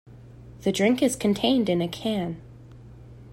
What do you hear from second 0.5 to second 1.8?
The drink is contained in